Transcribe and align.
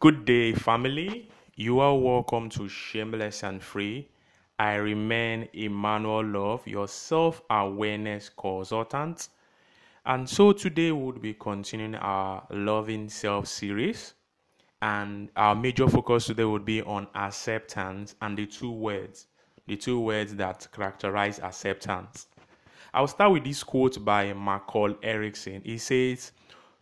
Good 0.00 0.26
day, 0.26 0.52
family. 0.52 1.28
You 1.56 1.80
are 1.80 1.98
welcome 1.98 2.48
to 2.50 2.68
Shameless 2.68 3.42
and 3.42 3.60
Free. 3.60 4.06
I 4.56 4.74
remain 4.74 5.48
Emmanuel 5.52 6.24
Love, 6.24 6.64
your 6.68 6.86
self 6.86 7.42
awareness 7.50 8.28
consultant. 8.28 9.28
And 10.06 10.30
so 10.30 10.52
today 10.52 10.92
we'll 10.92 11.18
be 11.18 11.34
continuing 11.34 11.96
our 11.96 12.46
Loving 12.50 13.08
Self 13.08 13.48
series. 13.48 14.14
And 14.82 15.30
our 15.34 15.56
major 15.56 15.88
focus 15.88 16.26
today 16.26 16.44
would 16.44 16.64
be 16.64 16.80
on 16.82 17.08
acceptance 17.16 18.14
and 18.22 18.38
the 18.38 18.46
two 18.46 18.70
words, 18.70 19.26
the 19.66 19.76
two 19.76 19.98
words 19.98 20.32
that 20.36 20.68
characterize 20.70 21.40
acceptance. 21.40 22.28
I'll 22.94 23.08
start 23.08 23.32
with 23.32 23.42
this 23.42 23.64
quote 23.64 24.04
by 24.04 24.32
McCall 24.32 24.96
Erickson. 25.02 25.60
He 25.64 25.78
says, 25.78 26.30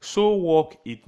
So 0.02 0.34
walk 0.34 0.76
it 0.84 1.00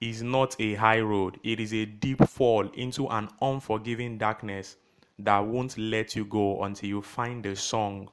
is 0.00 0.22
not 0.22 0.56
a 0.58 0.74
high 0.74 1.00
road, 1.00 1.38
it 1.44 1.60
is 1.60 1.74
a 1.74 1.84
deep 1.84 2.26
fall 2.26 2.66
into 2.70 3.06
an 3.08 3.28
unforgiving 3.42 4.16
darkness 4.16 4.76
that 5.18 5.38
won't 5.40 5.76
let 5.76 6.16
you 6.16 6.24
go 6.24 6.62
until 6.62 6.88
you 6.88 7.02
find 7.02 7.44
the 7.44 7.54
song 7.54 8.08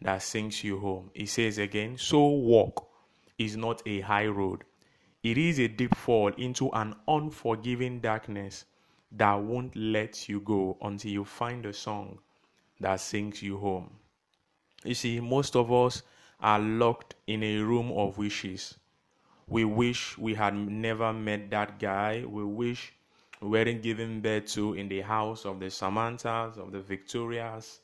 that 0.00 0.22
sings 0.22 0.64
you 0.64 0.78
home. 0.80 1.10
He 1.14 1.26
says 1.26 1.58
again, 1.58 1.96
So 1.96 2.26
walk 2.26 2.88
is 3.38 3.56
not 3.56 3.82
a 3.86 4.00
high 4.00 4.26
road, 4.26 4.64
it 5.22 5.38
is 5.38 5.60
a 5.60 5.68
deep 5.68 5.94
fall 5.96 6.28
into 6.34 6.70
an 6.70 6.94
unforgiving 7.06 8.00
darkness 8.00 8.64
that 9.12 9.34
won't 9.34 9.74
let 9.76 10.28
you 10.28 10.40
go 10.40 10.76
until 10.82 11.10
you 11.12 11.24
find 11.24 11.64
the 11.64 11.72
song 11.72 12.18
that 12.80 13.00
sings 13.00 13.42
you 13.42 13.58
home. 13.58 13.90
You 14.84 14.94
see, 14.94 15.20
most 15.20 15.54
of 15.54 15.72
us 15.72 16.02
are 16.40 16.58
locked 16.58 17.14
in 17.26 17.42
a 17.42 17.58
room 17.58 17.92
of 17.92 18.18
wishes 18.18 18.76
we 19.48 19.64
wish 19.64 20.18
we 20.18 20.34
had 20.34 20.54
never 20.54 21.12
met 21.12 21.50
that 21.50 21.78
guy. 21.78 22.24
We 22.26 22.44
wish 22.44 22.92
we 23.40 23.48
weren't 23.48 23.82
given 23.82 24.20
birth 24.20 24.46
to 24.54 24.74
in 24.74 24.88
the 24.88 25.00
house 25.00 25.44
of 25.46 25.60
the 25.60 25.66
Samanthas, 25.66 26.58
of 26.58 26.72
the 26.72 26.80
Victorias. 26.80 27.80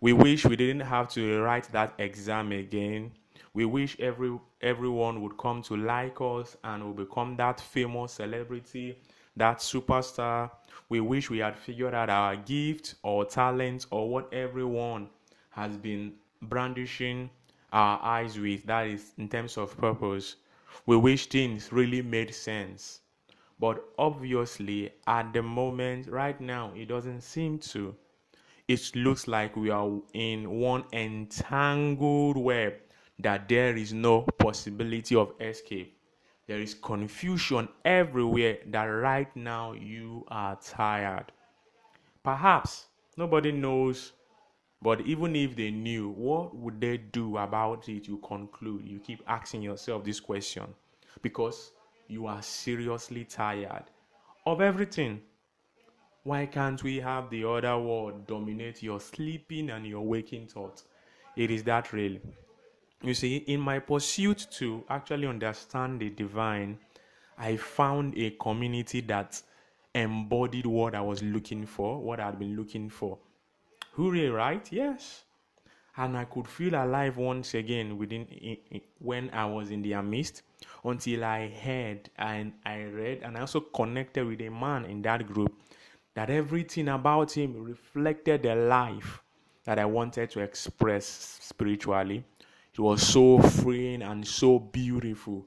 We 0.00 0.12
wish 0.12 0.44
we 0.44 0.56
didn't 0.56 0.80
have 0.80 1.08
to 1.10 1.42
write 1.42 1.70
that 1.72 1.94
exam 1.98 2.52
again. 2.52 3.12
We 3.54 3.64
wish 3.64 3.98
every 3.98 4.38
everyone 4.62 5.22
would 5.22 5.36
come 5.38 5.62
to 5.62 5.76
like 5.76 6.20
us 6.20 6.56
and 6.64 6.84
will 6.84 7.04
become 7.04 7.36
that 7.36 7.60
famous 7.60 8.12
celebrity, 8.12 8.98
that 9.36 9.58
superstar. 9.58 10.50
We 10.88 11.00
wish 11.00 11.30
we 11.30 11.38
had 11.38 11.56
figured 11.56 11.94
out 11.94 12.10
our 12.10 12.36
gift 12.36 12.96
or 13.02 13.24
talent 13.24 13.86
or 13.90 14.08
what 14.08 14.32
everyone 14.32 15.08
has 15.50 15.76
been 15.76 16.14
brandishing 16.42 17.30
our 17.72 18.00
eyes 18.02 18.38
with. 18.38 18.64
That 18.66 18.86
is 18.86 19.12
in 19.18 19.28
terms 19.28 19.56
of 19.56 19.76
purpose. 19.76 20.36
We 20.86 20.96
wish 20.96 21.26
things 21.26 21.72
really 21.72 22.02
made 22.02 22.34
sense. 22.34 23.00
But 23.58 23.84
obviously, 23.98 24.92
at 25.06 25.32
the 25.32 25.42
moment, 25.42 26.08
right 26.08 26.40
now, 26.40 26.72
it 26.74 26.86
doesn't 26.86 27.20
seem 27.20 27.58
to. 27.58 27.94
It 28.68 28.94
looks 28.94 29.28
like 29.28 29.56
we 29.56 29.70
are 29.70 29.90
in 30.14 30.48
one 30.48 30.84
entangled 30.92 32.36
web 32.36 32.74
that 33.18 33.48
there 33.48 33.76
is 33.76 33.92
no 33.92 34.22
possibility 34.38 35.14
of 35.14 35.32
escape. 35.40 35.96
There 36.46 36.60
is 36.60 36.74
confusion 36.74 37.68
everywhere 37.84 38.58
that 38.66 38.84
right 38.84 39.34
now 39.36 39.72
you 39.72 40.24
are 40.28 40.56
tired. 40.56 41.32
Perhaps 42.22 42.86
nobody 43.16 43.52
knows 43.52 44.12
but 44.82 45.02
even 45.02 45.36
if 45.36 45.56
they 45.56 45.70
knew, 45.70 46.10
what 46.10 46.56
would 46.56 46.80
they 46.80 46.96
do 46.96 47.36
about 47.36 47.88
it? 47.88 48.08
You 48.08 48.18
conclude. 48.18 48.86
You 48.86 48.98
keep 48.98 49.22
asking 49.26 49.62
yourself 49.62 50.04
this 50.04 50.20
question 50.20 50.64
because 51.22 51.72
you 52.08 52.26
are 52.26 52.42
seriously 52.42 53.24
tired 53.24 53.84
of 54.46 54.60
everything. 54.60 55.20
Why 56.22 56.46
can't 56.46 56.82
we 56.82 56.98
have 57.00 57.30
the 57.30 57.44
other 57.44 57.78
world 57.78 58.26
dominate 58.26 58.82
your 58.82 59.00
sleeping 59.00 59.70
and 59.70 59.86
your 59.86 60.02
waking 60.02 60.48
thoughts? 60.48 60.84
It 61.36 61.50
is 61.50 61.62
that 61.64 61.92
real. 61.92 62.18
You 63.02 63.14
see, 63.14 63.36
in 63.36 63.60
my 63.60 63.78
pursuit 63.78 64.46
to 64.52 64.84
actually 64.90 65.26
understand 65.26 66.00
the 66.00 66.10
divine, 66.10 66.78
I 67.38 67.56
found 67.56 68.16
a 68.18 68.30
community 68.32 69.00
that 69.02 69.40
embodied 69.94 70.66
what 70.66 70.94
I 70.94 71.00
was 71.00 71.22
looking 71.22 71.64
for, 71.64 71.98
what 71.98 72.20
I 72.20 72.26
had 72.26 72.38
been 72.38 72.56
looking 72.56 72.90
for. 72.90 73.18
Hooray, 74.00 74.28
right? 74.28 74.66
Yes. 74.72 75.24
And 75.98 76.16
I 76.16 76.24
could 76.24 76.48
feel 76.48 76.74
alive 76.74 77.18
once 77.18 77.52
again 77.52 77.98
within 77.98 78.26
when 78.98 79.28
I 79.28 79.44
was 79.44 79.70
in 79.70 79.82
their 79.82 80.02
midst 80.02 80.42
until 80.82 81.22
I 81.22 81.48
heard 81.48 82.08
and 82.16 82.54
I 82.64 82.84
read 82.84 83.20
and 83.22 83.36
I 83.36 83.40
also 83.40 83.60
connected 83.60 84.26
with 84.26 84.40
a 84.40 84.48
man 84.48 84.86
in 84.86 85.02
that 85.02 85.26
group 85.26 85.52
that 86.14 86.30
everything 86.30 86.88
about 86.88 87.32
him 87.32 87.62
reflected 87.62 88.44
the 88.44 88.54
life 88.54 89.22
that 89.64 89.78
I 89.78 89.84
wanted 89.84 90.30
to 90.30 90.40
express 90.40 91.38
spiritually. 91.42 92.24
It 92.72 92.78
was 92.80 93.06
so 93.06 93.38
freeing 93.38 94.00
and 94.00 94.26
so 94.26 94.58
beautiful, 94.58 95.44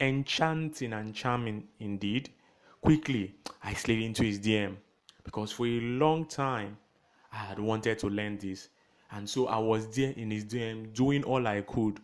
enchanting 0.00 0.94
and 0.94 1.14
charming 1.14 1.68
indeed. 1.78 2.30
Quickly, 2.80 3.36
I 3.62 3.74
slid 3.74 4.02
into 4.02 4.24
his 4.24 4.40
DM 4.40 4.74
because 5.22 5.52
for 5.52 5.66
a 5.66 5.80
long 5.80 6.24
time 6.24 6.76
I 7.34 7.38
had 7.38 7.58
wanted 7.58 7.98
to 7.98 8.08
learn 8.08 8.38
this. 8.38 8.68
And 9.10 9.28
so 9.28 9.48
I 9.48 9.58
was 9.58 9.88
there 9.88 10.12
in 10.12 10.30
his 10.30 10.44
DM 10.44 10.94
doing 10.94 11.24
all 11.24 11.46
I 11.46 11.62
could, 11.62 11.98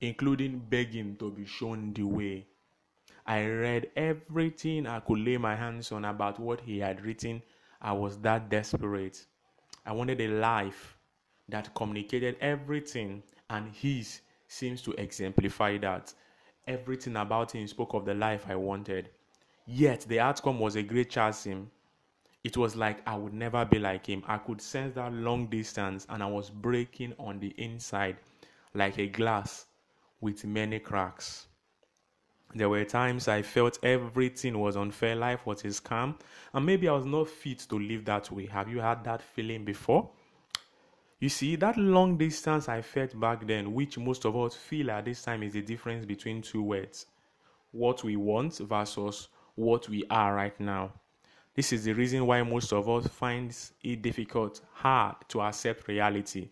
including 0.00 0.60
begging 0.70 1.16
to 1.16 1.30
be 1.32 1.44
shown 1.44 1.92
the 1.92 2.04
way. 2.04 2.46
I 3.26 3.44
read 3.44 3.90
everything 3.96 4.86
I 4.86 5.00
could 5.00 5.18
lay 5.18 5.36
my 5.36 5.56
hands 5.56 5.90
on 5.90 6.04
about 6.04 6.38
what 6.38 6.60
he 6.60 6.78
had 6.78 7.04
written. 7.04 7.42
I 7.82 7.92
was 7.92 8.18
that 8.18 8.48
desperate. 8.48 9.26
I 9.84 9.92
wanted 9.92 10.20
a 10.20 10.28
life 10.28 10.96
that 11.48 11.74
communicated 11.74 12.36
everything, 12.40 13.22
and 13.50 13.72
his 13.74 14.20
seems 14.46 14.80
to 14.82 14.92
exemplify 14.92 15.76
that. 15.78 16.14
Everything 16.66 17.16
about 17.16 17.52
him 17.52 17.66
spoke 17.66 17.94
of 17.94 18.04
the 18.04 18.14
life 18.14 18.46
I 18.48 18.54
wanted. 18.54 19.10
Yet 19.66 20.02
the 20.08 20.20
outcome 20.20 20.60
was 20.60 20.76
a 20.76 20.82
great 20.82 21.10
chasm 21.10 21.70
it 22.44 22.56
was 22.56 22.76
like 22.76 23.06
I 23.06 23.16
would 23.16 23.34
never 23.34 23.64
be 23.64 23.78
like 23.78 24.06
him. 24.06 24.22
I 24.26 24.38
could 24.38 24.60
sense 24.60 24.94
that 24.94 25.12
long 25.12 25.46
distance 25.46 26.06
and 26.08 26.22
I 26.22 26.26
was 26.26 26.50
breaking 26.50 27.14
on 27.18 27.40
the 27.40 27.54
inside 27.56 28.16
like 28.74 28.98
a 28.98 29.06
glass 29.06 29.66
with 30.20 30.44
many 30.44 30.78
cracks. 30.78 31.46
There 32.54 32.68
were 32.68 32.84
times 32.84 33.28
I 33.28 33.42
felt 33.42 33.78
everything 33.82 34.58
was 34.58 34.76
unfair, 34.76 35.14
life 35.14 35.44
was 35.44 35.64
a 35.64 35.68
scam, 35.68 36.18
and 36.54 36.64
maybe 36.64 36.88
I 36.88 36.94
was 36.94 37.04
not 37.04 37.28
fit 37.28 37.58
to 37.68 37.78
live 37.78 38.06
that 38.06 38.30
way. 38.30 38.46
Have 38.46 38.68
you 38.68 38.80
had 38.80 39.04
that 39.04 39.20
feeling 39.20 39.64
before? 39.64 40.10
You 41.20 41.28
see, 41.28 41.56
that 41.56 41.76
long 41.76 42.16
distance 42.16 42.68
I 42.68 42.80
felt 42.80 43.18
back 43.18 43.46
then, 43.46 43.74
which 43.74 43.98
most 43.98 44.24
of 44.24 44.36
us 44.36 44.54
feel 44.54 44.90
at 44.90 45.04
this 45.04 45.22
time, 45.22 45.42
is 45.42 45.52
the 45.52 45.62
difference 45.62 46.06
between 46.06 46.42
two 46.42 46.62
words 46.62 47.06
what 47.70 48.02
we 48.02 48.16
want 48.16 48.56
versus 48.58 49.28
what 49.54 49.88
we 49.90 50.02
are 50.08 50.34
right 50.34 50.58
now. 50.58 50.90
This 51.58 51.72
is 51.72 51.86
the 51.86 51.92
reason 51.92 52.24
why 52.24 52.40
most 52.44 52.72
of 52.72 52.88
us 52.88 53.08
finds 53.08 53.72
it 53.82 54.00
difficult, 54.00 54.60
hard 54.74 55.16
to 55.26 55.40
accept 55.40 55.88
reality. 55.88 56.46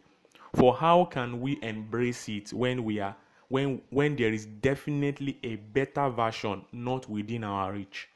For 0.56 0.74
how 0.74 1.04
can 1.04 1.40
we 1.40 1.60
embrace 1.62 2.28
it 2.28 2.52
when 2.52 2.82
we 2.82 2.98
are 2.98 3.14
when 3.46 3.82
when 3.90 4.16
there 4.16 4.32
is 4.32 4.46
definitely 4.46 5.38
a 5.44 5.54
better 5.54 6.10
version 6.10 6.64
not 6.72 7.08
within 7.08 7.44
our 7.44 7.72
reach? 7.72 8.08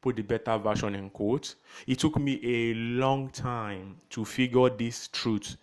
Put 0.00 0.16
the 0.16 0.22
better 0.22 0.56
version 0.56 0.94
in 0.94 1.10
quotes. 1.10 1.56
It 1.86 1.98
took 1.98 2.18
me 2.18 2.40
a 2.42 2.72
long 2.72 3.28
time 3.28 3.96
to 4.08 4.24
figure 4.24 4.70
this 4.70 5.08
truth 5.08 5.58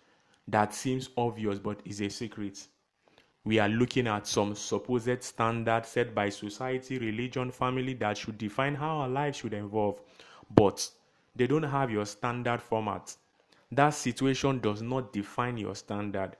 that 0.46 0.72
seems 0.72 1.10
obvious 1.16 1.58
but 1.58 1.80
is 1.84 2.00
a 2.02 2.08
secret. 2.08 2.68
We 3.42 3.58
are 3.58 3.68
looking 3.68 4.06
at 4.06 4.28
some 4.28 4.54
supposed 4.54 5.24
standard 5.24 5.86
set 5.86 6.14
by 6.14 6.28
society, 6.28 6.98
religion, 6.98 7.50
family 7.50 7.94
that 7.94 8.16
should 8.16 8.38
define 8.38 8.76
how 8.76 8.98
our 8.98 9.08
lives 9.08 9.38
should 9.38 9.54
evolve 9.54 9.98
but 10.50 10.88
they 11.36 11.46
don't 11.46 11.62
have 11.62 11.90
your 11.90 12.06
standard 12.06 12.60
format. 12.60 13.14
That 13.70 13.90
situation 13.90 14.60
does 14.60 14.82
not 14.82 15.12
define 15.12 15.58
your 15.58 15.74
standard. 15.74 16.36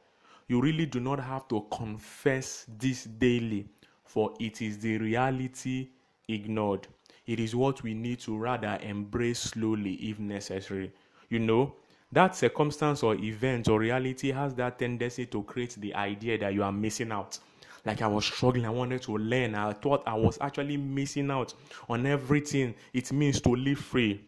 You 0.49 0.61
really 0.61 0.87
do 0.87 0.99
not 0.99 1.21
have 1.21 1.47
to 1.49 1.67
confess 1.71 2.65
this 2.79 3.05
daily, 3.05 3.69
for 4.05 4.35
it 4.41 4.63
is 4.63 4.79
the 4.79 4.97
reality 4.99 5.89
ignored. 6.27 6.89
It 7.27 7.39
is 7.39 7.55
what 7.55 7.83
we 7.83 7.93
need 7.93 8.21
to 8.21 8.37
rather 8.39 8.79
embrace 8.83 9.41
slowly 9.41 9.95
if 9.97 10.19
necessary. 10.19 10.91
You 11.29 11.41
know, 11.41 11.75
that 12.11 12.35
circumstance 12.35 13.03
or 13.03 13.15
event 13.17 13.69
or 13.69 13.79
reality 13.79 14.33
has 14.33 14.55
that 14.55 14.79
tendency 14.79 15.27
to 15.27 15.43
create 15.43 15.77
the 15.79 15.95
idea 15.95 16.39
that 16.39 16.55
you 16.55 16.63
are 16.63 16.73
missing 16.73 17.13
out. 17.13 17.39
Like 17.85 18.03
I 18.03 18.07
was 18.07 18.25
struggling, 18.25 18.67
I 18.67 18.71
wanted 18.71 19.03
to 19.03 19.17
learn. 19.17 19.55
I 19.55 19.73
thought 19.73 20.03
I 20.07 20.15
was 20.15 20.39
actually 20.41 20.77
missing 20.77 21.31
out 21.31 21.55
on 21.89 22.07
everything 22.07 22.75
it 22.93 23.13
means 23.13 23.41
to 23.43 23.51
live 23.51 23.79
free. 23.79 24.25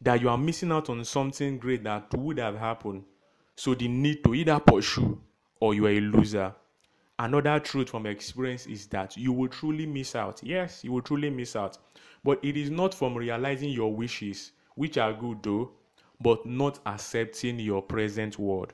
That 0.00 0.20
you 0.20 0.28
are 0.28 0.38
missing 0.38 0.72
out 0.72 0.90
on 0.90 1.04
something 1.04 1.58
great 1.58 1.84
that 1.84 2.12
would 2.14 2.38
have 2.38 2.58
happened. 2.58 3.04
So 3.56 3.74
the 3.74 3.88
need 3.88 4.24
to 4.24 4.34
either 4.34 4.58
pursue 4.60 5.20
or 5.60 5.74
you 5.74 5.86
are 5.86 5.90
a 5.90 6.00
loser. 6.00 6.54
Another 7.18 7.60
truth 7.60 7.90
from 7.90 8.06
experience 8.06 8.66
is 8.66 8.86
that 8.88 9.16
you 9.16 9.32
will 9.32 9.48
truly 9.48 9.86
miss 9.86 10.16
out. 10.16 10.40
Yes, 10.42 10.82
you 10.82 10.92
will 10.92 11.02
truly 11.02 11.30
miss 11.30 11.54
out. 11.54 11.78
But 12.24 12.44
it 12.44 12.56
is 12.56 12.70
not 12.70 12.94
from 12.94 13.16
realizing 13.16 13.70
your 13.70 13.94
wishes, 13.94 14.52
which 14.74 14.98
are 14.98 15.12
good 15.12 15.42
though, 15.42 15.70
but 16.20 16.44
not 16.46 16.80
accepting 16.86 17.60
your 17.60 17.82
present 17.82 18.38
world. 18.38 18.72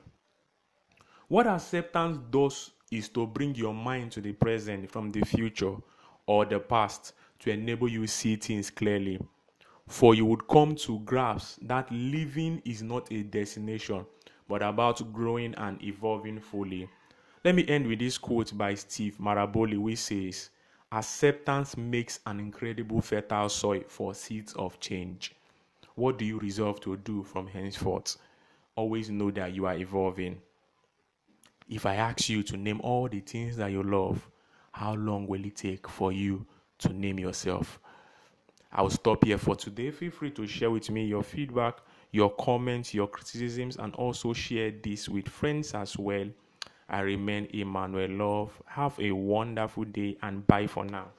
What 1.27 1.45
acceptance 1.45 2.17
does 2.31 2.71
is 2.91 3.09
to 3.09 3.27
bring 3.27 3.55
your 3.55 3.73
mind 3.73 4.11
to 4.13 4.21
the 4.21 4.33
present 4.33 4.89
from 4.89 5.11
the 5.11 5.21
future 5.25 5.75
or 6.25 6.45
the 6.45 6.59
past 6.59 7.13
to 7.39 7.51
enable 7.51 7.87
you 7.87 8.07
see 8.07 8.35
things 8.35 8.69
clearly. 8.69 9.19
For 9.87 10.13
you 10.13 10.25
would 10.25 10.47
come 10.47 10.75
to 10.75 10.99
grasp 10.99 11.59
that 11.63 11.91
living 11.91 12.61
is 12.63 12.83
not 12.83 13.11
a 13.11 13.23
destination, 13.23 14.05
but 14.47 14.61
about 14.61 15.11
growing 15.11 15.55
and 15.55 15.81
evolving 15.83 16.39
fully. 16.39 16.87
Let 17.43 17.55
me 17.55 17.65
end 17.67 17.87
with 17.87 17.99
this 17.99 18.17
quote 18.17 18.55
by 18.57 18.75
Steve 18.75 19.17
Maraboli, 19.19 19.77
which 19.77 19.99
says, 19.99 20.49
Acceptance 20.91 21.77
makes 21.77 22.19
an 22.25 22.39
incredible 22.39 23.01
fertile 23.01 23.49
soil 23.49 23.83
for 23.87 24.13
seeds 24.13 24.53
of 24.53 24.79
change. 24.79 25.35
What 25.95 26.17
do 26.17 26.25
you 26.25 26.39
resolve 26.39 26.81
to 26.81 26.97
do 26.97 27.23
from 27.23 27.47
henceforth? 27.47 28.17
Always 28.75 29.09
know 29.09 29.31
that 29.31 29.53
you 29.53 29.65
are 29.65 29.75
evolving. 29.75 30.41
If 31.69 31.85
I 31.85 31.95
ask 31.95 32.29
you 32.29 32.41
to 32.43 32.57
name 32.57 32.81
all 32.81 33.07
the 33.07 33.19
things 33.19 33.55
that 33.57 33.71
you 33.71 33.83
love, 33.83 34.27
how 34.71 34.95
long 34.95 35.27
will 35.27 35.45
it 35.45 35.55
take 35.55 35.87
for 35.87 36.11
you 36.11 36.45
to 36.79 36.91
name 36.91 37.19
yourself? 37.19 37.79
I'll 38.71 38.89
stop 38.89 39.23
here 39.23 39.37
for 39.37 39.55
today. 39.55 39.91
Feel 39.91 40.09
free 40.09 40.31
to 40.31 40.47
share 40.47 40.71
with 40.71 40.89
me 40.89 41.05
your 41.05 41.21
feedback, 41.21 41.77
your 42.11 42.31
comments, 42.31 42.93
your 42.93 43.07
criticisms, 43.07 43.77
and 43.77 43.93
also 43.95 44.33
share 44.33 44.71
this 44.71 45.07
with 45.07 45.27
friends 45.27 45.75
as 45.75 45.95
well. 45.95 46.27
I 46.89 47.01
remain 47.01 47.47
Emmanuel 47.53 48.09
Love. 48.09 48.61
Have 48.65 48.99
a 48.99 49.11
wonderful 49.11 49.83
day 49.85 50.17
and 50.23 50.45
bye 50.47 50.65
for 50.65 50.85
now. 50.85 51.09